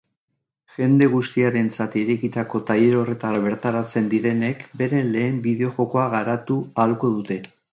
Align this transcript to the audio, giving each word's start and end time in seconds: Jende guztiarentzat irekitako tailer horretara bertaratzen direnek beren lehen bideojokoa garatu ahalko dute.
Jende 0.77 1.07
guztiarentzat 1.09 1.97
irekitako 2.03 2.61
tailer 2.71 2.97
horretara 3.01 3.41
bertaratzen 3.45 4.09
direnek 4.15 4.67
beren 4.83 5.15
lehen 5.17 5.39
bideojokoa 5.45 6.09
garatu 6.19 6.59
ahalko 6.81 7.13
dute. 7.21 7.39